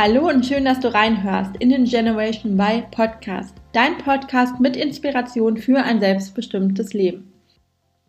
[0.00, 5.56] Hallo und schön, dass du reinhörst in den Generation Y Podcast, dein Podcast mit Inspiration
[5.56, 7.32] für ein selbstbestimmtes Leben.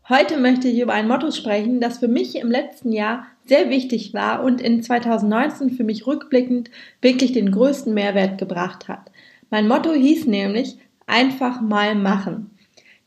[0.07, 4.13] Heute möchte ich über ein Motto sprechen, das für mich im letzten Jahr sehr wichtig
[4.13, 6.69] war und in 2019 für mich rückblickend
[7.01, 9.09] wirklich den größten Mehrwert gebracht hat.
[9.49, 10.77] Mein Motto hieß nämlich
[11.07, 12.51] einfach mal machen.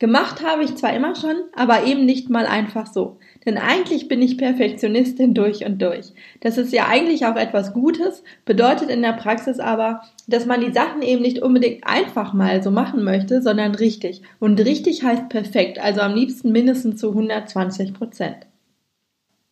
[0.00, 3.20] Gemacht habe ich zwar immer schon, aber eben nicht mal einfach so.
[3.44, 6.12] Denn eigentlich bin ich Perfektionistin durch und durch.
[6.40, 10.72] Das ist ja eigentlich auch etwas Gutes, bedeutet in der Praxis aber, dass man die
[10.72, 14.22] Sachen eben nicht unbedingt einfach mal so machen möchte, sondern richtig.
[14.38, 18.46] Und richtig heißt perfekt, also am liebsten mindestens zu 120 Prozent.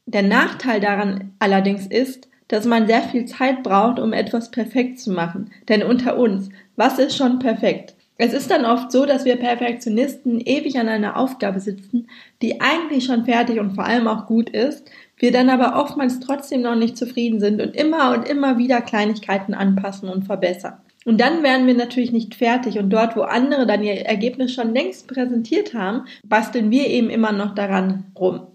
[0.06, 5.12] Der Nachteil daran allerdings ist, dass man sehr viel Zeit braucht, um etwas perfekt zu
[5.12, 5.52] machen.
[5.68, 7.94] Denn unter uns, was ist schon perfekt?
[8.22, 12.06] Es ist dann oft so, dass wir Perfektionisten ewig an einer Aufgabe sitzen,
[12.42, 16.60] die eigentlich schon fertig und vor allem auch gut ist, wir dann aber oftmals trotzdem
[16.60, 20.74] noch nicht zufrieden sind und immer und immer wieder Kleinigkeiten anpassen und verbessern.
[21.06, 24.74] Und dann werden wir natürlich nicht fertig und dort, wo andere dann ihr Ergebnis schon
[24.74, 28.48] längst präsentiert haben, basteln wir eben immer noch daran rum.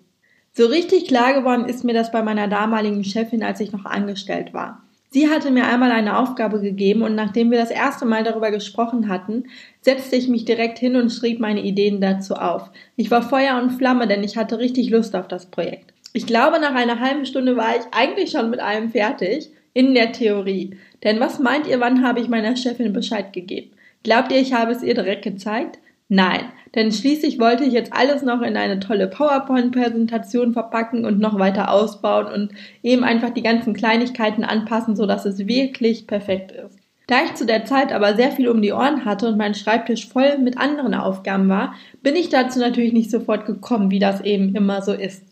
[0.54, 4.54] So richtig klar geworden ist mir das bei meiner damaligen Chefin, als ich noch angestellt
[4.54, 4.85] war.
[5.10, 9.08] Sie hatte mir einmal eine Aufgabe gegeben und nachdem wir das erste Mal darüber gesprochen
[9.08, 9.46] hatten,
[9.82, 12.70] setzte ich mich direkt hin und schrieb meine Ideen dazu auf.
[12.98, 15.94] Ich war Feuer und Flamme, denn ich hatte richtig Lust auf das Projekt.
[16.12, 20.12] Ich glaube, nach einer halben Stunde war ich eigentlich schon mit allem fertig, in der
[20.14, 20.78] Theorie.
[21.04, 23.72] Denn was meint ihr, wann habe ich meiner Chefin Bescheid gegeben?
[24.04, 25.80] Glaubt ihr, ich habe es ihr direkt gezeigt?
[26.08, 26.42] Nein,
[26.76, 31.72] denn schließlich wollte ich jetzt alles noch in eine tolle PowerPoint-Präsentation verpacken und noch weiter
[31.72, 32.52] ausbauen und
[32.84, 36.78] eben einfach die ganzen Kleinigkeiten anpassen, sodass es wirklich perfekt ist.
[37.08, 40.08] Da ich zu der Zeit aber sehr viel um die Ohren hatte und mein Schreibtisch
[40.08, 44.56] voll mit anderen Aufgaben war, bin ich dazu natürlich nicht sofort gekommen, wie das eben
[44.56, 45.24] immer so ist.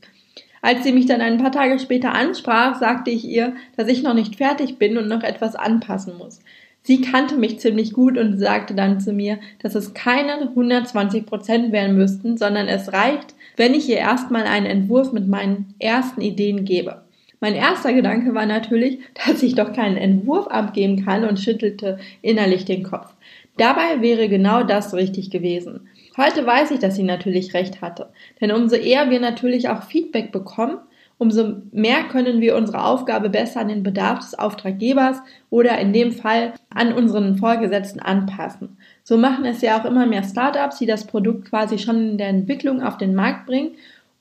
[0.62, 4.14] Als sie mich dann ein paar Tage später ansprach, sagte ich ihr, dass ich noch
[4.14, 6.40] nicht fertig bin und noch etwas anpassen muss.
[6.86, 11.72] Sie kannte mich ziemlich gut und sagte dann zu mir, dass es keine 120 Prozent
[11.72, 16.66] werden müssten, sondern es reicht, wenn ich ihr erstmal einen Entwurf mit meinen ersten Ideen
[16.66, 17.02] gebe.
[17.40, 22.66] Mein erster Gedanke war natürlich, dass ich doch keinen Entwurf abgeben kann und schüttelte innerlich
[22.66, 23.14] den Kopf.
[23.58, 25.88] Dabei wäre genau das richtig gewesen.
[26.18, 28.10] Heute weiß ich, dass sie natürlich recht hatte.
[28.42, 30.78] Denn umso eher wir natürlich auch Feedback bekommen,
[31.18, 36.12] umso mehr können wir unsere Aufgabe besser an den Bedarf des Auftraggebers oder in dem
[36.12, 38.78] Fall an unseren Vorgesetzten anpassen.
[39.04, 42.30] So machen es ja auch immer mehr Startups, die das Produkt quasi schon in der
[42.30, 43.72] Entwicklung auf den Markt bringen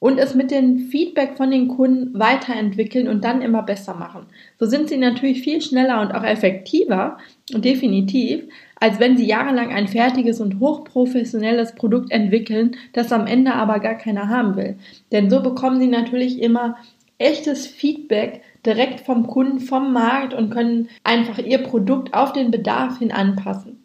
[0.03, 4.27] und es mit dem Feedback von den Kunden weiterentwickeln und dann immer besser machen.
[4.59, 7.19] So sind sie natürlich viel schneller und auch effektiver
[7.55, 8.43] und definitiv,
[8.83, 13.95] als wenn sie jahrelang ein fertiges und hochprofessionelles Produkt entwickeln, das am Ende aber gar
[13.95, 14.77] keiner haben will.
[15.13, 16.77] Denn so bekommen sie natürlich immer
[17.17, 22.99] echtes Feedback direkt vom Kunden, vom Markt und können einfach ihr Produkt auf den Bedarf
[22.99, 23.85] hin anpassen.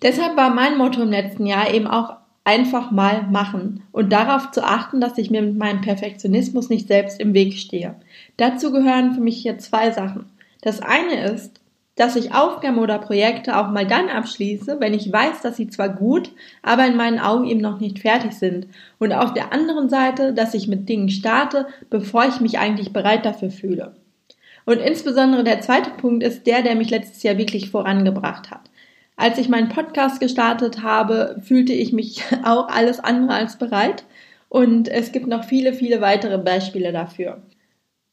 [0.00, 4.64] Deshalb war mein Motto im letzten Jahr eben auch einfach mal machen und darauf zu
[4.64, 7.94] achten, dass ich mir mit meinem Perfektionismus nicht selbst im Weg stehe.
[8.38, 10.30] Dazu gehören für mich hier zwei Sachen.
[10.62, 11.59] Das eine ist,
[12.00, 15.90] dass ich Aufgaben oder Projekte auch mal dann abschließe, wenn ich weiß, dass sie zwar
[15.90, 18.68] gut, aber in meinen Augen eben noch nicht fertig sind.
[18.98, 23.26] Und auf der anderen Seite, dass ich mit Dingen starte, bevor ich mich eigentlich bereit
[23.26, 23.92] dafür fühle.
[24.64, 28.70] Und insbesondere der zweite Punkt ist der, der mich letztes Jahr wirklich vorangebracht hat.
[29.16, 34.04] Als ich meinen Podcast gestartet habe, fühlte ich mich auch alles andere als bereit.
[34.48, 37.42] Und es gibt noch viele, viele weitere Beispiele dafür.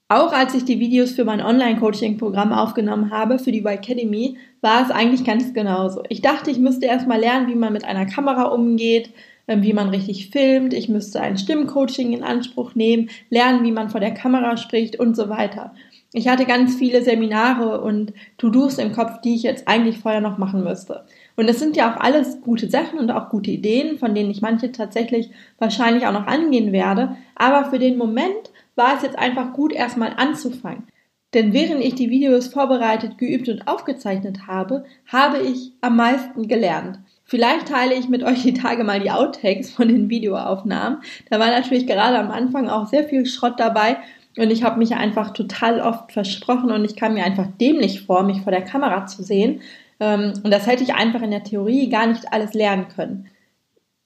[0.09, 4.90] Auch als ich die Videos für mein Online-Coaching-Programm aufgenommen habe, für die Y-Academy, war es
[4.90, 6.01] eigentlich ganz genauso.
[6.07, 9.12] Ich dachte, ich müsste erstmal lernen, wie man mit einer Kamera umgeht,
[9.50, 13.90] ähm, wie man richtig filmt, ich müsste ein Stimmcoaching in Anspruch nehmen, lernen, wie man
[13.90, 15.73] vor der Kamera spricht und so weiter.
[16.13, 20.38] Ich hatte ganz viele Seminare und To-Dos im Kopf, die ich jetzt eigentlich vorher noch
[20.38, 21.03] machen müsste.
[21.36, 24.42] Und das sind ja auch alles gute Sachen und auch gute Ideen, von denen ich
[24.42, 25.30] manche tatsächlich
[25.60, 27.18] wahrscheinlich auch noch angehen werde.
[27.36, 30.88] Aber für den Moment war es jetzt einfach gut, erstmal anzufangen.
[31.33, 37.00] Denn während ich die Videos vorbereitet, geübt und aufgezeichnet habe, habe ich am meisten gelernt.
[37.25, 41.00] Vielleicht teile ich mit euch die Tage mal die Outtakes von den Videoaufnahmen.
[41.29, 43.97] Da war natürlich gerade am Anfang auch sehr viel Schrott dabei
[44.38, 48.24] und ich habe mich einfach total oft versprochen und ich kam mir einfach dämlich vor,
[48.24, 49.62] mich vor der Kamera zu sehen.
[50.00, 53.27] Ähm, und das hätte ich einfach in der Theorie gar nicht alles lernen können.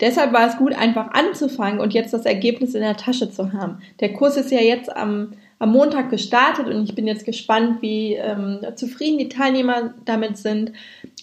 [0.02, 3.78] Deshalb war es gut, einfach anzufangen und jetzt das Ergebnis in der Tasche zu haben.
[4.00, 8.16] Der Kurs ist ja jetzt am, am Montag gestartet und ich bin jetzt gespannt, wie
[8.16, 10.74] ähm, zufrieden die Teilnehmer damit sind.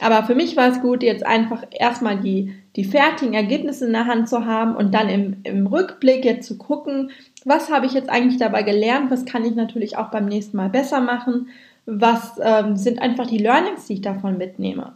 [0.01, 4.07] Aber für mich war es gut, jetzt einfach erstmal die, die fertigen Ergebnisse in der
[4.07, 7.11] Hand zu haben und dann im, im Rückblick jetzt zu gucken,
[7.45, 10.71] was habe ich jetzt eigentlich dabei gelernt, was kann ich natürlich auch beim nächsten Mal
[10.71, 11.49] besser machen
[11.91, 14.93] was ähm, sind einfach die Learnings, die ich davon mitnehme.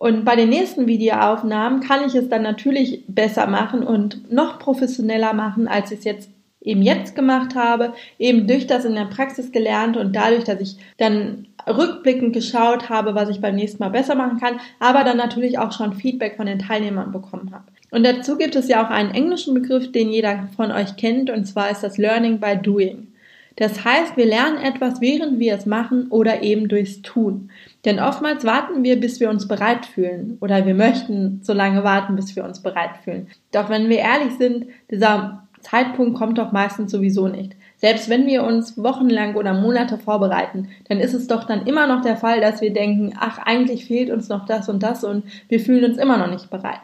[0.00, 5.34] Und bei den nächsten Videoaufnahmen kann ich es dann natürlich besser machen und noch professioneller
[5.34, 6.30] machen, als ich es jetzt
[6.62, 10.76] eben jetzt gemacht habe, eben durch das in der Praxis gelernt und dadurch, dass ich
[10.96, 15.58] dann rückblickend geschaut habe, was ich beim nächsten Mal besser machen kann, aber dann natürlich
[15.58, 17.64] auch schon Feedback von den Teilnehmern bekommen habe.
[17.90, 21.44] Und dazu gibt es ja auch einen englischen Begriff, den jeder von euch kennt, und
[21.44, 23.08] zwar ist das Learning by Doing.
[23.56, 27.50] Das heißt, wir lernen etwas, während wir es machen oder eben durchs Tun.
[27.84, 32.16] Denn oftmals warten wir, bis wir uns bereit fühlen oder wir möchten so lange warten,
[32.16, 33.28] bis wir uns bereit fühlen.
[33.52, 37.54] Doch wenn wir ehrlich sind, dieser Zeitpunkt kommt doch meistens sowieso nicht.
[37.76, 42.02] Selbst wenn wir uns wochenlang oder Monate vorbereiten, dann ist es doch dann immer noch
[42.02, 45.60] der Fall, dass wir denken, ach, eigentlich fehlt uns noch das und das und wir
[45.60, 46.80] fühlen uns immer noch nicht bereit.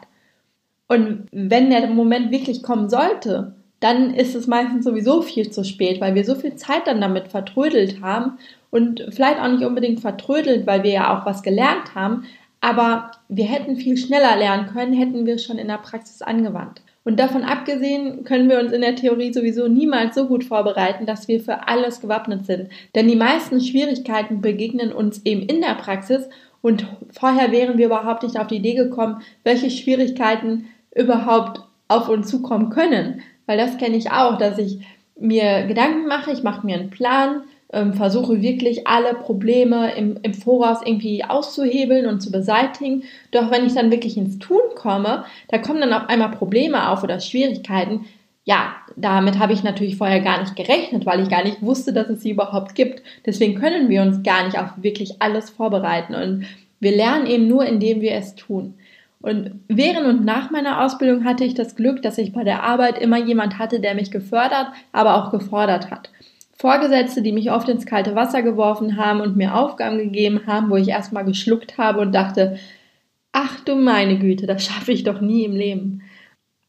[0.87, 6.01] Und wenn der Moment wirklich kommen sollte, dann ist es meistens sowieso viel zu spät,
[6.01, 8.37] weil wir so viel Zeit dann damit vertrödelt haben
[8.71, 12.25] und vielleicht auch nicht unbedingt vertrödelt, weil wir ja auch was gelernt haben,
[12.59, 16.81] aber wir hätten viel schneller lernen können, hätten wir schon in der Praxis angewandt.
[17.03, 21.29] Und davon abgesehen können wir uns in der Theorie sowieso niemals so gut vorbereiten, dass
[21.29, 22.67] wir für alles gewappnet sind.
[22.95, 26.27] Denn die meisten Schwierigkeiten begegnen uns eben in der Praxis
[26.61, 32.27] und vorher wären wir überhaupt nicht auf die Idee gekommen, welche Schwierigkeiten überhaupt auf uns
[32.27, 33.21] zukommen können.
[33.47, 34.79] Weil das kenne ich auch, dass ich
[35.19, 37.41] mir Gedanken mache, ich mache mir einen Plan,
[37.73, 43.03] ähm, versuche wirklich alle Probleme im, im Voraus irgendwie auszuhebeln und zu beseitigen.
[43.31, 47.03] Doch wenn ich dann wirklich ins Tun komme, da kommen dann auf einmal Probleme auf
[47.03, 48.05] oder Schwierigkeiten.
[48.45, 52.07] Ja, damit habe ich natürlich vorher gar nicht gerechnet, weil ich gar nicht wusste, dass
[52.07, 53.01] es sie überhaupt gibt.
[53.25, 56.15] Deswegen können wir uns gar nicht auf wirklich alles vorbereiten.
[56.15, 56.45] Und
[56.79, 58.75] wir lernen eben nur, indem wir es tun.
[59.19, 62.99] Und während und nach meiner Ausbildung hatte ich das Glück, dass ich bei der Arbeit
[62.99, 66.11] immer jemand hatte, der mich gefördert, aber auch gefordert hat.
[66.53, 70.75] Vorgesetzte, die mich oft ins kalte Wasser geworfen haben und mir Aufgaben gegeben haben, wo
[70.75, 72.57] ich erstmal geschluckt habe und dachte,
[73.31, 76.01] ach du meine Güte, das schaffe ich doch nie im Leben.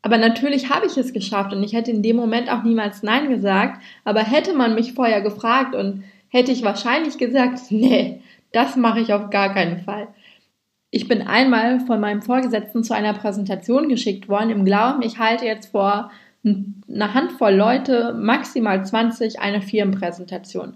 [0.03, 3.29] Aber natürlich habe ich es geschafft und ich hätte in dem Moment auch niemals Nein
[3.29, 8.21] gesagt, aber hätte man mich vorher gefragt und hätte ich wahrscheinlich gesagt, nee,
[8.53, 10.09] das mache ich auf gar keinen Fall.
[10.91, 15.45] Ich bin einmal von meinem Vorgesetzten zu einer Präsentation geschickt worden im Glauben, ich halte
[15.45, 16.11] jetzt vor
[16.45, 20.75] eine Handvoll Leute, maximal 20, eine Firmenpräsentation.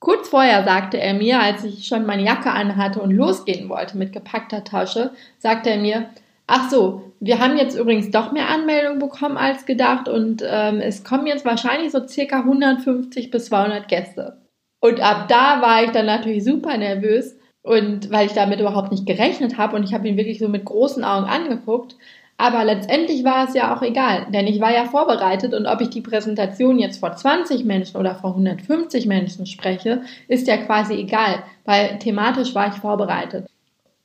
[0.00, 4.12] Kurz vorher sagte er mir, als ich schon meine Jacke anhatte und losgehen wollte mit
[4.12, 6.10] gepackter Tasche, sagte er mir,
[6.46, 11.04] ach so, wir haben jetzt übrigens doch mehr Anmeldungen bekommen als gedacht und ähm, es
[11.04, 14.42] kommen jetzt wahrscheinlich so circa 150 bis 200 Gäste.
[14.80, 17.37] Und ab da war ich dann natürlich super nervös
[17.68, 20.64] und weil ich damit überhaupt nicht gerechnet habe und ich habe ihn wirklich so mit
[20.64, 21.96] großen Augen angeguckt.
[22.38, 25.90] Aber letztendlich war es ja auch egal, denn ich war ja vorbereitet und ob ich
[25.90, 31.42] die Präsentation jetzt vor 20 Menschen oder vor 150 Menschen spreche, ist ja quasi egal,
[31.64, 33.46] weil thematisch war ich vorbereitet.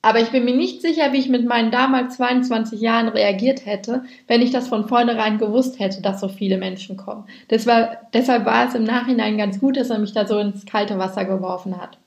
[0.01, 4.03] Aber ich bin mir nicht sicher, wie ich mit meinen damals 22 Jahren reagiert hätte,
[4.27, 7.25] wenn ich das von vornherein gewusst hätte, dass so viele Menschen kommen.
[7.49, 10.97] War, deshalb war es im Nachhinein ganz gut, dass er mich da so ins kalte
[10.97, 11.99] Wasser geworfen hat.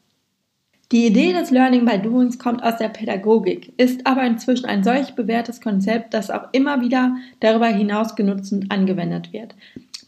[0.92, 5.14] Die Idee des Learning by Doings kommt aus der Pädagogik, ist aber inzwischen ein solch
[5.14, 9.56] bewährtes Konzept, das auch immer wieder darüber hinaus genutzt und angewendet wird.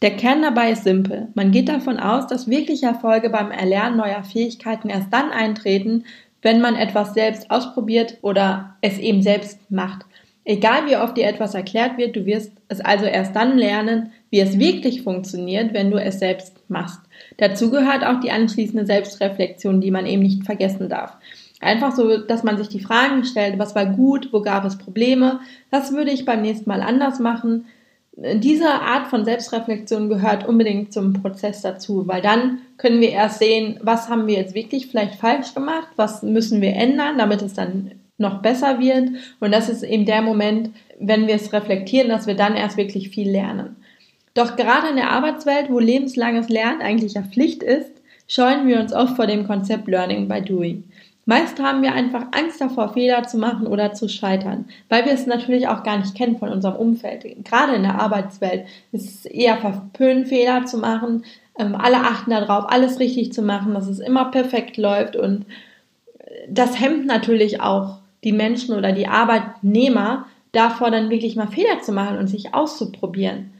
[0.01, 1.27] Der Kern dabei ist simpel.
[1.33, 6.05] Man geht davon aus, dass wirkliche Erfolge beim Erlernen neuer Fähigkeiten erst dann eintreten,
[6.41, 10.05] wenn man etwas selbst ausprobiert oder es eben selbst macht.
[10.45, 14.39] Egal wie oft dir etwas erklärt wird, du wirst es also erst dann lernen, wie
[14.39, 16.99] es wirklich funktioniert, wenn du es selbst machst.
[17.37, 21.17] Dazu gehört auch die anschließende Selbstreflexion, die man eben nicht vergessen darf.
[21.61, 25.39] Einfach so, dass man sich die Fragen stellt, was war gut, wo gab es Probleme,
[25.71, 27.65] was würde ich beim nächsten Mal anders machen.
[28.15, 33.79] Diese Art von Selbstreflexion gehört unbedingt zum Prozess dazu, weil dann können wir erst sehen,
[33.81, 37.91] was haben wir jetzt wirklich vielleicht falsch gemacht, was müssen wir ändern, damit es dann
[38.17, 39.09] noch besser wird.
[39.39, 43.09] Und das ist eben der Moment, wenn wir es reflektieren, dass wir dann erst wirklich
[43.09, 43.77] viel lernen.
[44.39, 47.91] Doch gerade in der Arbeitswelt, wo lebenslanges Lernen eigentlich ja Pflicht ist,
[48.25, 50.85] scheuen wir uns oft vor dem Konzept Learning by Doing.
[51.25, 55.25] Meist haben wir einfach Angst davor, Fehler zu machen oder zu scheitern, weil wir es
[55.25, 57.25] natürlich auch gar nicht kennen von unserem Umfeld.
[57.43, 61.25] Gerade in der Arbeitswelt ist es eher verpönt, Fehler zu machen.
[61.57, 65.45] Ähm, alle achten darauf, alles richtig zu machen, dass es immer perfekt läuft und
[66.47, 71.91] das hemmt natürlich auch die Menschen oder die Arbeitnehmer davor, dann wirklich mal Fehler zu
[71.91, 73.51] machen und sich auszuprobieren.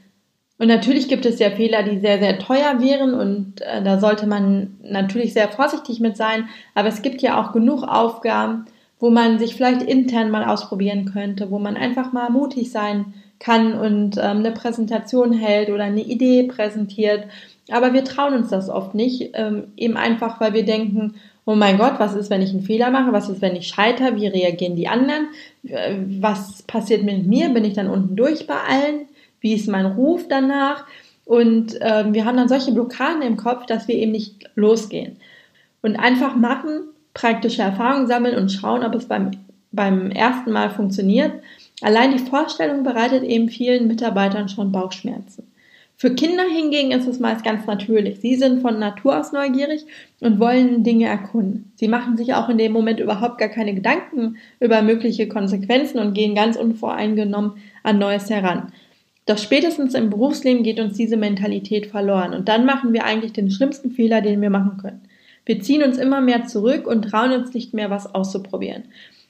[0.60, 4.26] Und natürlich gibt es ja Fehler, die sehr, sehr teuer wären und äh, da sollte
[4.26, 6.50] man natürlich sehr vorsichtig mit sein.
[6.74, 8.66] Aber es gibt ja auch genug Aufgaben,
[8.98, 13.72] wo man sich vielleicht intern mal ausprobieren könnte, wo man einfach mal mutig sein kann
[13.72, 17.24] und ähm, eine Präsentation hält oder eine Idee präsentiert.
[17.70, 21.14] Aber wir trauen uns das oft nicht, ähm, eben einfach, weil wir denken,
[21.46, 23.14] oh mein Gott, was ist, wenn ich einen Fehler mache?
[23.14, 24.14] Was ist, wenn ich scheitere?
[24.16, 25.28] Wie reagieren die anderen?
[25.66, 27.48] Äh, was passiert mit mir?
[27.48, 29.06] Bin ich dann unten durch bei allen?
[29.40, 30.86] Wie ist mein Ruf danach?
[31.24, 35.16] Und ähm, wir haben dann solche Blockaden im Kopf, dass wir eben nicht losgehen.
[35.82, 39.30] Und einfach machen, praktische Erfahrungen sammeln und schauen, ob es beim,
[39.72, 41.32] beim ersten Mal funktioniert.
[41.82, 45.46] Allein die Vorstellung bereitet eben vielen Mitarbeitern schon Bauchschmerzen.
[46.00, 48.20] Für Kinder hingegen ist es meist ganz natürlich.
[48.20, 49.84] Sie sind von Natur aus neugierig
[50.20, 51.72] und wollen Dinge erkunden.
[51.74, 56.14] Sie machen sich auch in dem Moment überhaupt gar keine Gedanken über mögliche Konsequenzen und
[56.14, 58.72] gehen ganz unvoreingenommen an Neues heran.
[59.26, 63.50] Doch spätestens im Berufsleben geht uns diese Mentalität verloren und dann machen wir eigentlich den
[63.50, 65.02] schlimmsten Fehler, den wir machen können.
[65.46, 68.84] Wir ziehen uns immer mehr zurück und trauen uns nicht mehr, was auszuprobieren.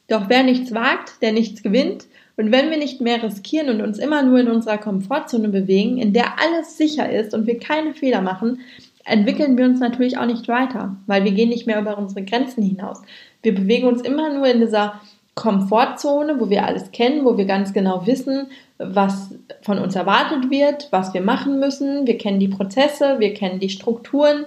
[0.09, 2.07] Doch wer nichts wagt, der nichts gewinnt
[2.37, 6.13] und wenn wir nicht mehr riskieren und uns immer nur in unserer Komfortzone bewegen, in
[6.13, 8.61] der alles sicher ist und wir keine Fehler machen,
[9.05, 12.63] entwickeln wir uns natürlich auch nicht weiter, weil wir gehen nicht mehr über unsere Grenzen
[12.63, 13.03] hinaus.
[13.43, 15.01] Wir bewegen uns immer nur in dieser
[15.41, 20.89] Komfortzone, wo wir alles kennen, wo wir ganz genau wissen, was von uns erwartet wird,
[20.91, 22.07] was wir machen müssen.
[22.07, 24.45] Wir kennen die Prozesse, wir kennen die Strukturen.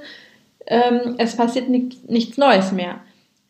[0.67, 3.00] Ähm, es passiert nichts Neues mehr.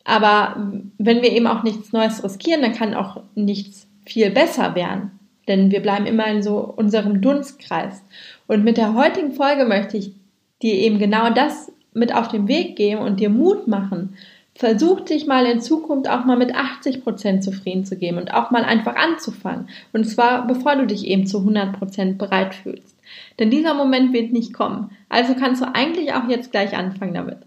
[0.05, 0.55] Aber
[0.97, 5.12] wenn wir eben auch nichts Neues riskieren, dann kann auch nichts viel besser werden.
[5.50, 8.03] Denn wir bleiben immer in so unserem Dunstkreis.
[8.47, 10.13] Und mit der heutigen Folge möchte ich
[10.62, 14.15] dir eben genau das mit auf den Weg geben und dir Mut machen.
[14.55, 18.51] Versuch dich mal in Zukunft auch mal mit 80 Prozent zufrieden zu geben und auch
[18.51, 19.67] mal einfach anzufangen.
[19.93, 22.95] Und zwar bevor du dich eben zu 100 Prozent bereit fühlst.
[23.39, 24.91] Denn dieser Moment wird nicht kommen.
[25.10, 27.38] Also kannst du eigentlich auch jetzt gleich anfangen damit.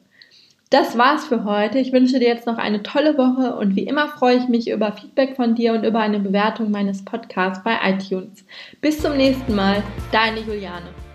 [0.70, 1.78] Das war's für heute.
[1.78, 4.90] Ich wünsche dir jetzt noch eine tolle Woche und wie immer freue ich mich über
[4.90, 8.44] Feedback von dir und über eine Bewertung meines Podcasts bei iTunes.
[8.80, 11.05] Bis zum nächsten Mal, deine Juliane.